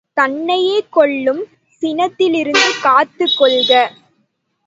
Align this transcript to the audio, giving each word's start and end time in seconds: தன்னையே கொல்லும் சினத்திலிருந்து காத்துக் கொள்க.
தன்னையே 0.17 0.87
கொல்லும் 0.89 1.41
சினத்திலிருந்து 1.81 2.69
காத்துக் 2.81 3.35
கொள்க. 3.37 3.71